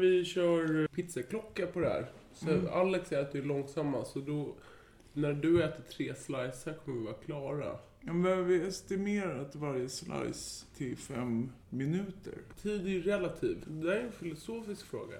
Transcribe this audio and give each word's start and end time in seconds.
vi 0.00 0.24
kör 0.24 0.86
pizzaklocka 0.86 1.66
på 1.66 1.80
det 1.80 1.88
här. 1.88 2.10
Så 2.32 2.50
Mm. 2.50 2.66
Alex 2.72 3.12
äter 3.12 3.40
ju 3.40 3.46
långsammast, 3.46 4.12
så 4.12 4.18
då... 4.18 4.54
När 5.14 5.32
du 5.32 5.64
äter 5.64 5.82
tre 5.82 6.14
slicer 6.14 6.74
kommer 6.84 6.98
vi 6.98 7.04
vara 7.04 7.14
klara. 7.14 7.78
Ja, 8.00 8.12
men 8.12 8.46
vi 8.46 8.66
estimerat 8.66 9.56
varje 9.56 9.88
slice 9.88 10.66
till 10.76 10.96
fem 10.96 11.52
minuter. 11.70 12.34
Tid 12.62 12.86
är 12.86 12.90
ju 12.90 13.02
relativ. 13.02 13.64
Det 13.66 13.86
där 13.86 13.96
är 13.96 14.00
en 14.04 14.12
filosofisk 14.12 14.86
fråga. 14.86 15.16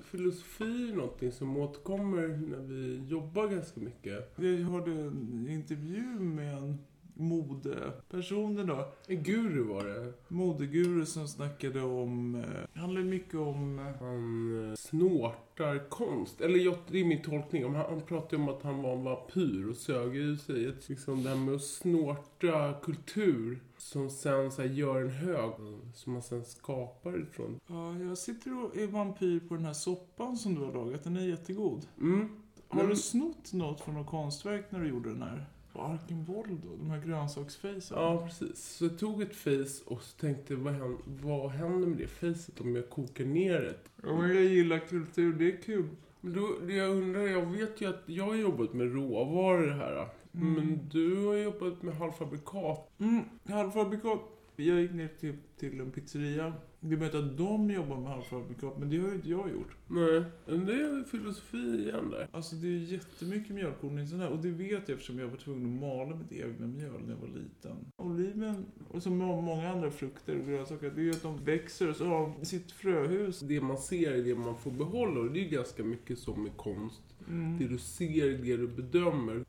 Filosofi 0.00 0.90
är 0.90 0.96
någonting 0.96 1.32
som 1.32 1.56
återkommer 1.56 2.28
när 2.28 2.58
vi 2.58 3.04
jobbar 3.08 3.48
ganska 3.48 3.80
mycket. 3.80 4.32
Jag 4.36 4.56
hörde 4.56 4.90
en 4.90 5.46
intervju 5.50 6.20
med 6.20 6.54
en 6.58 6.78
modeperson 7.14 8.58
idag. 8.58 8.84
En 9.06 9.22
guru 9.22 9.62
var 9.62 9.84
det. 9.84 10.12
Modeguru 10.28 11.06
som 11.06 11.28
snackade 11.28 11.82
om... 11.82 12.34
Eh, 12.34 12.80
handlar 12.80 13.02
mycket 13.02 13.34
om... 13.34 13.78
Eh, 13.78 13.84
Han 14.00 14.68
eh, 14.70 14.74
snortar 14.74 15.88
konst. 15.88 16.40
Eller 16.40 16.58
jag, 16.58 16.74
det 16.90 17.00
är 17.00 17.04
min 17.04 17.22
tolkning. 17.22 17.62
Han, 17.64 17.74
han 17.74 18.00
pratade 18.00 18.36
om 18.36 18.48
att 18.48 18.62
han 18.62 18.82
var 18.82 18.92
en 18.92 19.04
vampyr 19.04 19.68
och 19.70 19.76
sög 19.76 20.16
i 20.16 20.36
sig 20.36 20.66
ett, 20.66 20.88
liksom 20.88 21.22
det 21.22 21.28
här 21.28 21.36
med 21.36 21.54
att 21.54 21.62
snorta 21.62 22.74
kultur. 22.82 23.60
Som 23.76 24.10
sen 24.10 24.50
så 24.50 24.62
här, 24.62 24.68
gör 24.68 25.00
en 25.02 25.10
hög 25.10 25.52
som 25.94 26.12
man 26.12 26.22
sen 26.22 26.44
skapar 26.44 27.22
ifrån. 27.22 27.60
ja, 27.66 27.98
jag 27.98 28.18
sitter 28.18 28.64
och 28.64 28.76
är 28.76 28.86
vampyr 28.86 29.40
på 29.40 29.54
den 29.54 29.64
här 29.64 29.72
soppan 29.72 30.36
som 30.36 30.54
du 30.54 30.60
har 30.60 30.72
lagat. 30.72 31.04
Den 31.04 31.16
är 31.16 31.28
jättegod. 31.28 31.86
Mm. 32.00 32.28
Har 32.68 32.86
du 32.86 32.96
snott 32.96 33.52
något 33.52 33.80
från 33.80 33.94
något 33.94 34.06
konstverk 34.06 34.64
när 34.70 34.80
du 34.80 34.88
gjorde 34.88 35.08
den 35.08 35.22
här? 35.22 35.46
Arkenvoldo, 35.74 36.76
de 36.76 36.90
här 36.90 37.00
grönsaksfacen. 37.00 37.98
Ja, 37.98 38.26
precis. 38.26 38.64
Så 38.64 38.84
jag 38.84 38.98
tog 38.98 39.22
ett 39.22 39.36
face 39.36 39.84
och 39.84 40.02
så 40.02 40.16
tänkte 40.20 40.54
vad 40.54 40.72
händer, 40.72 40.98
vad 41.06 41.50
händer 41.50 41.88
med 41.88 41.98
det 41.98 42.06
facet 42.06 42.60
om 42.60 42.76
jag 42.76 42.90
kokar 42.90 43.24
ner 43.24 43.60
det? 43.60 43.76
Ja, 44.02 44.16
men 44.16 44.28
jag 44.28 44.44
gillar 44.44 44.78
kultur, 44.78 45.32
det 45.32 45.52
är 45.52 45.62
kul. 45.62 45.88
Men 46.20 46.32
då, 46.32 46.48
det 46.66 46.74
jag 46.74 46.90
undrar, 46.90 47.20
jag 47.20 47.46
vet 47.46 47.80
ju 47.80 47.88
att 47.88 48.02
jag 48.06 48.24
har 48.24 48.34
jobbat 48.34 48.72
med 48.72 48.94
råvaror 48.94 49.70
här. 49.70 50.08
Mm. 50.34 50.52
Men 50.52 50.88
du 50.88 51.26
har 51.26 51.34
jobbat 51.34 51.82
med 51.82 51.94
halvfabrikat. 51.94 52.90
Mm, 52.98 53.24
halvfabrikat. 53.48 54.20
Jag 54.56 54.80
gick 54.80 54.92
ner 54.92 55.08
till, 55.20 55.34
till 55.58 55.80
en 55.80 55.90
pizzeria. 55.90 56.52
Det 56.80 56.96
vet 56.96 57.14
att 57.14 57.36
de 57.38 57.70
jobbar 57.70 57.96
med 57.96 58.10
halvfabrikat, 58.10 58.78
men 58.78 58.90
det 58.90 58.98
har 58.98 59.08
ju 59.08 59.14
inte 59.14 59.30
jag 59.30 59.50
gjort. 59.50 59.76
Nej, 59.88 60.22
men 60.46 60.66
det 60.66 60.72
är 60.72 60.96
ju 60.96 61.04
filosofi 61.04 61.56
igen 61.88 62.10
där. 62.10 62.28
Alltså 62.32 62.56
det 62.56 62.66
är 62.66 62.78
jättemycket 62.78 63.54
mjölkorn 63.54 63.98
i 63.98 64.06
sån 64.06 64.20
här. 64.20 64.28
Och 64.28 64.38
det 64.38 64.48
vet 64.50 64.88
jag 64.88 64.90
eftersom 64.90 65.18
jag 65.18 65.28
var 65.28 65.36
tvungen 65.36 65.74
att 65.74 65.80
mala 65.80 66.16
mitt 66.16 66.32
egna 66.32 66.66
mjöl 66.66 67.00
när 67.04 67.10
jag 67.10 67.20
var 67.20 67.28
liten. 67.28 67.76
Oliven, 67.96 68.66
och 68.88 69.02
som 69.02 69.16
må- 69.18 69.40
många 69.40 69.70
andra 69.70 69.90
frukter 69.90 70.38
och 70.40 70.46
grönsaker, 70.46 70.92
det 70.94 71.00
är 71.00 71.04
ju 71.04 71.10
att 71.10 71.22
de 71.22 71.44
växer 71.44 71.90
och 71.90 71.96
så 71.96 72.04
har 72.06 72.34
de 72.38 72.44
sitt 72.44 72.72
fröhus. 72.72 73.40
Det 73.40 73.60
man 73.60 73.78
ser 73.78 74.12
är 74.12 74.22
det 74.22 74.34
man 74.34 74.58
får 74.58 74.70
behålla 74.70 75.20
och 75.20 75.30
det 75.32 75.40
är 75.46 75.48
ganska 75.48 75.84
mycket 75.84 76.18
som 76.18 76.42
med 76.42 76.56
konst. 76.56 77.02
Mm. 77.28 77.58
Det 77.58 77.68
du 77.68 77.78
ser 77.78 78.24
är 78.28 78.38
det 78.38 78.56
du 78.56 78.68
bedömer. 78.68 79.44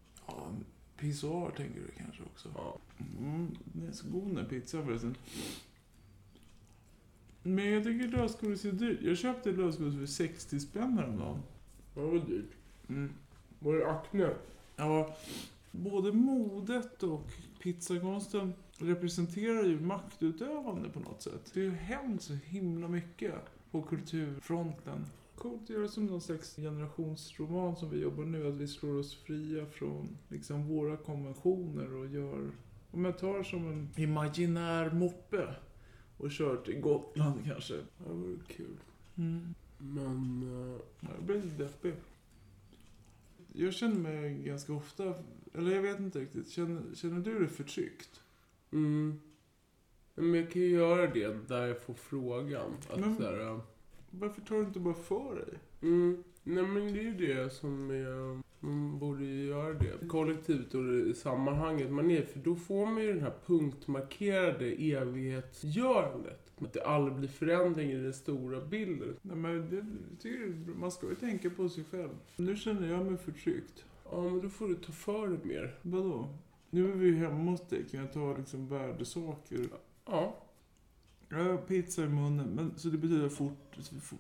Pissoar 0.98 1.52
tänker 1.52 1.80
du 1.80 1.88
kanske 1.98 2.24
också. 2.24 2.50
Ja. 2.56 2.78
Mm, 3.20 3.58
det 3.64 3.88
är 3.88 3.92
så 3.92 4.08
god 4.08 4.28
den 4.28 4.38
här 4.38 4.46
pizzan 4.46 4.86
förresten. 4.86 5.16
Men 7.44 7.72
jag 7.72 7.84
tycker 7.84 8.08
lösgodis 8.08 8.66
är 8.66 8.72
dyrt. 8.72 9.02
Jag 9.02 9.18
köpte 9.18 9.52
lösgodis 9.52 9.96
för 10.00 10.06
60 10.06 10.60
spänn 10.60 10.98
häromdagen. 10.98 11.40
Det 11.94 12.02
var 12.02 12.14
dyrt. 12.14 12.52
Mm. 12.90 13.14
Var 13.60 13.74
det 13.74 13.92
Acne? 13.92 14.30
Ja, 14.76 15.16
både 15.72 16.12
modet 16.12 17.04
och 17.04 17.32
pizzakonsten 17.62 18.54
representerar 18.78 19.64
ju 19.64 19.80
maktutövande 19.80 20.90
på 20.90 21.00
något 21.00 21.22
sätt. 21.22 21.52
Det 21.54 21.60
har 21.60 21.66
ju 21.66 21.76
hänt 21.76 22.22
så 22.22 22.34
himla 22.34 22.88
mycket 22.88 23.34
på 23.72 23.82
kulturfronten. 23.82 25.06
Coolt 25.36 25.62
att 25.64 25.70
göra 25.70 25.88
som 25.88 26.06
någon 26.06 26.22
slags 26.22 26.56
generationsroman 26.56 27.76
som 27.76 27.90
vi 27.90 28.00
jobbar 28.02 28.24
nu, 28.24 28.48
att 28.48 28.54
vi 28.54 28.68
slår 28.68 28.96
oss 29.00 29.16
fria 29.16 29.66
från 29.66 30.18
liksom 30.30 30.68
våra 30.68 30.98
konventioner 30.98 31.94
och 31.94 32.08
gör... 32.08 32.52
Om 32.92 33.06
jag 33.06 33.18
tar 33.18 33.44
som 33.44 33.68
en 33.68 33.90
imaginär 33.98 34.92
moppe 34.92 35.56
och 36.18 36.32
kör 36.32 36.58
till 36.58 36.80
Gotland 36.82 37.40
kanske. 37.46 37.74
Det 37.74 38.14
vore 38.14 38.38
kul. 38.48 38.78
Mm. 39.18 39.54
Men... 39.78 40.44
Ja, 41.00 41.08
Jag 41.16 41.24
blir 41.24 41.42
lite 41.42 41.64
deppig. 41.64 41.94
Jag 43.54 43.74
känner 43.74 43.96
mig 44.00 44.44
ganska 44.44 44.74
ofta, 44.74 45.14
eller 45.54 45.76
jag 45.76 45.82
vet 45.82 46.00
inte 46.00 46.20
riktigt, 46.20 46.50
känner, 46.50 46.96
känner 46.96 47.20
du 47.22 47.40
dig 47.40 47.48
förtryckt? 47.48 48.22
Mm. 48.72 49.20
Men 50.16 50.34
jag 50.34 50.52
kan 50.52 50.62
ju 50.62 50.70
göra 50.70 51.08
det 51.14 51.48
där 51.48 51.68
jag 51.68 51.82
får 51.82 51.94
frågan. 51.94 52.72
Att 52.90 53.00
Men- 53.00 53.18
så 53.18 53.24
här, 53.24 53.60
Varför 54.20 54.42
tar 54.42 54.56
du 54.56 54.62
inte 54.62 54.80
bara 54.80 54.94
för 54.94 55.36
dig? 55.36 55.60
mm, 55.82 56.24
nej 56.44 56.64
men 56.64 56.94
det 56.94 57.00
är 57.00 57.04
ju 57.04 57.14
det 57.14 57.54
som 57.54 57.92
är, 57.92 58.42
man 58.60 59.00
borde 59.00 59.26
ju 59.26 59.46
göra 59.46 59.74
det. 59.74 60.08
Kollektivet 60.08 60.74
och 60.74 60.84
det 60.84 61.16
sammanhanget 61.16 61.92
man 61.92 62.12
är 62.12 62.22
För 62.22 62.40
då 62.40 62.56
får 62.56 62.86
man 62.86 63.02
ju 63.02 63.14
den 63.14 63.22
här 63.22 63.34
punktmarkerade 63.46 64.66
evighetsgörandet. 64.66 66.40
Att 66.58 66.74
det 66.74 66.84
aldrig 66.86 67.18
blir 67.18 67.30
förändring 67.30 67.92
i 67.92 67.96
den 67.96 68.14
stora 68.14 68.66
bilden. 68.66 69.16
Nej, 69.22 69.36
men 69.36 69.70
det, 69.70 69.86
tycker 70.22 70.74
man 70.80 70.92
ska 70.92 71.10
ju 71.10 71.16
tänka 71.16 71.50
på 71.50 71.70
sig 71.70 71.84
själv. 71.92 72.10
Nu 72.36 72.56
känner 72.56 72.88
jag 72.88 73.06
mig 73.06 73.18
förtryckt. 73.18 73.86
Ja 74.12 74.22
men 74.22 74.42
då 74.42 74.50
får 74.50 74.68
du 74.68 74.76
ta 74.76 74.92
för 74.92 75.28
dig 75.28 75.40
mer. 75.44 75.80
Vadå? 75.82 76.30
Nu 76.70 76.92
är 76.92 76.96
vi 76.96 77.08
ju 77.08 77.16
hemma 77.16 77.52
hos 77.52 77.68
dig, 77.68 77.86
kan 77.92 78.00
jag 78.00 78.14
ta 78.14 78.38
liksom 78.38 78.68
värdesaker? 78.68 79.60
Ja. 80.06 80.43
Har 81.34 81.58
pizza 81.58 82.04
i 82.04 82.08
munnen, 82.08 82.48
men, 82.48 82.72
så 82.78 82.90
det 82.90 82.98
betyder 82.98 83.26
att 83.26 83.34
fort, 83.34 83.78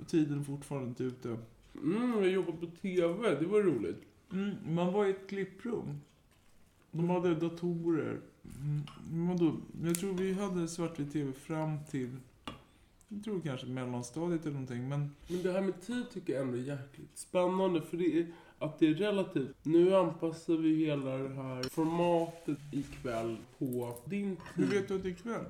tiden 0.07 0.45
fortfarande 0.45 0.89
inte 0.89 1.03
ute. 1.03 1.37
Mm, 1.83 2.13
jag 2.23 2.31
jobbar 2.31 2.53
på 2.53 2.65
TV, 2.81 3.35
det 3.39 3.45
var 3.45 3.61
roligt. 3.61 4.01
Mm, 4.31 4.55
man 4.75 4.93
var 4.93 5.05
i 5.05 5.09
ett 5.09 5.27
klipprum. 5.29 5.99
De 6.91 7.09
hade 7.09 7.35
datorer. 7.35 8.19
Mm, 8.61 8.83
vadå? 9.27 9.55
Jag 9.83 9.95
tror 9.99 10.13
vi 10.13 10.33
hade 10.33 10.67
svartvit 10.67 11.13
tv 11.13 11.33
fram 11.33 11.77
till... 11.91 12.17
Jag 13.07 13.23
tror 13.23 13.41
kanske 13.41 13.67
mellanstadiet 13.67 14.41
eller 14.41 14.53
någonting, 14.53 14.89
men... 14.89 15.09
Men 15.27 15.43
det 15.43 15.51
här 15.51 15.61
med 15.61 15.81
tid 15.81 16.05
tycker 16.13 16.33
jag 16.33 16.41
ändå 16.41 16.57
är 16.57 16.61
jäkligt 16.61 17.17
spännande 17.17 17.81
för 17.81 17.97
det 17.97 18.19
är 18.19 18.27
att 18.59 18.79
det 18.79 18.87
är 18.87 18.93
relativt. 18.93 19.55
Nu 19.63 19.95
anpassar 19.95 20.53
vi 20.53 20.85
hela 20.85 21.17
det 21.17 21.35
här 21.35 21.63
formatet 21.63 22.59
ikväll 22.71 23.37
på 23.59 23.95
din 24.05 24.37
Hur 24.55 24.63
tid. 24.65 24.73
vet 24.73 24.87
du 24.87 24.95
att 24.95 25.03
det 25.03 25.09
är 25.09 25.13
kväll? 25.13 25.45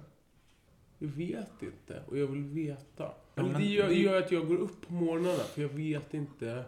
Jag 1.03 1.09
vet 1.09 1.62
inte 1.64 2.03
och 2.08 2.18
jag 2.18 2.28
vill 2.28 2.44
veta. 2.44 3.12
Ja, 3.36 3.44
men 3.44 3.53
det 3.53 3.66
gör, 3.66 3.88
det- 3.88 3.94
gör 3.96 4.19
att 4.22 4.31
jag 4.31 4.47
går 4.47 4.56
upp 4.58 4.88
på 4.88 4.94
morgnarna 4.94 5.44
för 5.44 5.62
jag 5.62 5.69
vet 5.69 6.14
inte. 6.14 6.66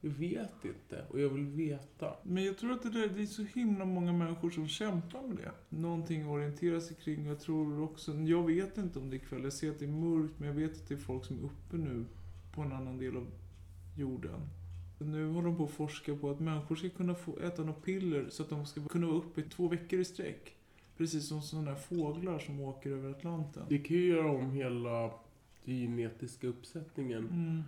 Jag 0.00 0.10
vet 0.10 0.64
inte 0.64 1.04
och 1.10 1.20
jag 1.20 1.28
vill 1.28 1.46
veta. 1.46 2.14
Men 2.22 2.44
jag 2.44 2.58
tror 2.58 2.72
att 2.72 2.82
det, 2.82 2.90
där, 2.90 3.08
det 3.08 3.22
är 3.22 3.26
så 3.26 3.42
himla 3.42 3.84
många 3.84 4.12
människor 4.12 4.50
som 4.50 4.68
kämpar 4.68 5.22
med 5.22 5.36
det. 5.36 5.76
Någonting 5.76 6.22
att 6.22 6.28
orientera 6.28 6.80
sig 6.80 6.96
kring. 6.96 7.26
Jag 7.26 7.40
tror 7.40 7.82
också... 7.82 8.14
Jag 8.14 8.46
vet 8.46 8.78
inte 8.78 8.98
om 8.98 9.10
det 9.10 9.16
är 9.16 9.18
kväll. 9.18 9.42
Jag 9.44 9.52
ser 9.52 9.70
att 9.70 9.78
det 9.78 9.84
är 9.84 9.88
mörkt, 9.88 10.34
men 10.38 10.48
jag 10.48 10.54
vet 10.54 10.72
att 10.76 10.88
det 10.88 10.94
är 10.94 10.98
folk 10.98 11.24
som 11.24 11.38
är 11.38 11.44
uppe 11.44 11.76
nu 11.76 12.04
på 12.54 12.60
en 12.60 12.72
annan 12.72 12.98
del 12.98 13.16
av 13.16 13.26
jorden. 13.96 14.40
Nu 14.98 15.28
håller 15.28 15.48
de 15.48 15.56
på 15.56 15.64
att 15.64 15.70
forska 15.70 16.14
på 16.16 16.30
att 16.30 16.40
människor 16.40 16.76
ska 16.76 16.88
kunna 16.88 17.14
få 17.14 17.38
äta 17.38 17.62
något 17.64 17.84
piller 17.84 18.26
så 18.30 18.42
att 18.42 18.48
de 18.48 18.66
ska 18.66 18.88
kunna 18.88 19.06
vara 19.06 19.16
uppe 19.18 19.40
i 19.40 19.44
två 19.44 19.68
veckor 19.68 20.00
i 20.00 20.04
sträck. 20.04 20.52
Precis 20.96 21.28
som 21.28 21.42
sådana 21.42 21.70
här 21.70 21.78
fåglar 21.78 22.38
som 22.38 22.60
åker 22.60 22.90
över 22.90 23.10
Atlanten. 23.10 23.62
Det 23.68 23.78
kan 23.78 23.96
ju 23.96 24.06
göra 24.06 24.30
om 24.30 24.50
hela 24.50 25.10
genetiska 25.64 26.46
uppsättningen. 26.46 27.28
Mm. 27.28 27.62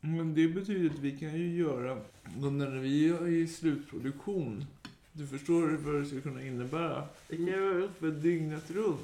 Men 0.00 0.34
det 0.34 0.48
betyder 0.48 0.90
att 0.90 0.98
vi 0.98 1.18
kan 1.18 1.38
ju 1.38 1.56
göra, 1.56 1.98
när 2.36 2.78
vi 2.78 3.08
är 3.08 3.28
i 3.28 3.46
slutproduktion, 3.46 4.64
du 5.12 5.26
förstår 5.26 5.68
vad 5.68 5.94
det 5.94 6.06
ska 6.06 6.20
kunna 6.20 6.46
innebära. 6.46 7.04
Vi 7.28 7.36
kan 7.36 7.46
göra 7.46 7.84
uppe 7.84 8.06
dygnet 8.06 8.70
runt. 8.70 9.00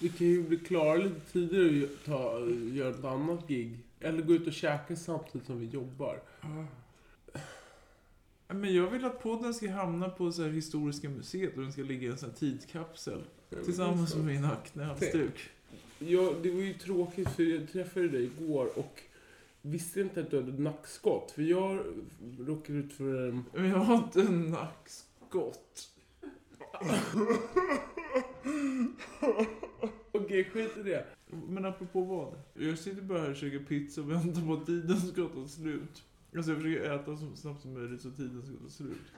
Vi 0.00 0.08
kan 0.08 0.26
ju 0.26 0.42
bli 0.42 0.56
klara 0.56 0.94
lite 0.94 1.20
tidigare 1.32 1.84
och 1.84 2.04
ta, 2.04 2.46
göra 2.72 2.90
ett 2.90 3.04
annat 3.04 3.48
gig. 3.48 3.78
Eller 4.00 4.22
gå 4.22 4.34
ut 4.34 4.46
och 4.46 4.52
käka 4.52 4.96
samtidigt 4.96 5.46
som 5.46 5.60
vi 5.60 5.66
jobbar. 5.66 6.20
Men 8.48 8.74
jag 8.74 8.90
vill 8.90 9.04
att 9.04 9.22
podden 9.22 9.54
ska 9.54 9.70
hamna 9.70 10.08
på 10.08 10.32
så 10.32 10.42
här 10.42 10.50
Historiska 10.50 11.08
museet 11.08 11.56
och 11.56 11.62
den 11.62 11.72
ska 11.72 11.82
ligga 11.82 12.08
i 12.08 12.10
en 12.10 12.18
sån 12.18 12.28
här 12.30 12.36
tidskapsel. 12.36 13.22
Tillsammans 13.64 14.16
med 14.16 14.24
min 14.24 14.44
aknehalsduk. 14.44 15.50
Ja, 15.98 16.32
det 16.42 16.50
var 16.50 16.60
ju 16.60 16.74
tråkigt 16.74 17.28
för 17.28 17.42
jag 17.42 17.72
träffade 17.72 18.08
dig 18.08 18.24
igår 18.24 18.78
och 18.78 19.02
visste 19.62 20.00
inte 20.00 20.20
att 20.20 20.30
du 20.30 20.36
hade 20.40 20.62
nackskott. 20.62 21.30
För 21.30 21.42
jag 21.42 21.80
råkade 22.38 22.78
ut 22.78 22.92
för... 22.92 23.28
en- 23.28 23.44
Men 23.54 23.68
jag 23.68 23.78
har 23.78 23.96
inte 23.96 24.20
en 24.20 24.50
nackskott. 24.50 25.88
Okej, 30.12 30.44
skit 30.44 30.76
i 30.78 30.82
det. 30.82 31.04
Men 31.48 31.64
apropå 31.64 32.00
vad? 32.04 32.34
Jag 32.66 32.78
sitter 32.78 33.02
bara 33.02 33.20
här 33.20 33.30
och 33.30 33.36
käkar 33.36 33.58
pizza 33.58 34.00
och 34.00 34.10
väntar 34.10 34.46
på 34.46 34.52
att 34.52 34.66
tiden 34.66 35.00
ska 35.00 35.24
ta 35.28 35.48
slut. 35.48 36.02
Alltså 36.36 36.52
jag 36.52 36.62
försöker 36.62 36.90
äta 36.94 37.16
så 37.16 37.36
snabbt 37.36 37.62
som 37.62 37.74
möjligt 37.74 38.02
så 38.02 38.10
tiden 38.10 38.42
ska 38.42 38.56
ta 38.56 38.68
slut. 38.70 39.12